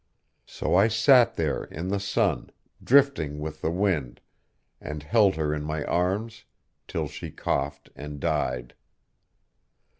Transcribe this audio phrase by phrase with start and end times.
[0.47, 2.49] So I sat there, in the sun,
[2.83, 4.19] drifting with the wind,
[4.81, 6.45] and held her in my arms
[6.87, 8.73] till she coughed and died.